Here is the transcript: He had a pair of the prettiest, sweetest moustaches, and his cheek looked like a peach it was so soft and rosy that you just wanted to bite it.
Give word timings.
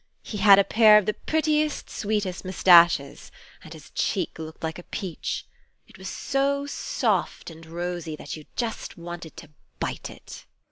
He 0.23 0.39
had 0.39 0.57
a 0.57 0.63
pair 0.63 0.97
of 0.97 1.05
the 1.05 1.13
prettiest, 1.13 1.87
sweetest 1.87 2.43
moustaches, 2.43 3.31
and 3.63 3.71
his 3.71 3.91
cheek 3.91 4.39
looked 4.39 4.63
like 4.63 4.79
a 4.79 4.83
peach 4.89 5.45
it 5.87 5.99
was 5.99 6.09
so 6.09 6.65
soft 6.65 7.51
and 7.51 7.63
rosy 7.67 8.15
that 8.15 8.35
you 8.35 8.45
just 8.55 8.97
wanted 8.97 9.37
to 9.37 9.51
bite 9.79 10.09
it. 10.09 10.47